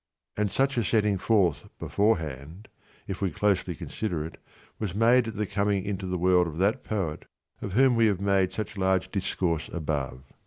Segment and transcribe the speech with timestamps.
[0.35, 2.69] And such a setting forth beforehand,
[3.07, 4.37] if we closely consider it,
[4.79, 7.25] was made at the coming into the world of that poet
[7.61, 10.23] of whom we have made such large discourse above.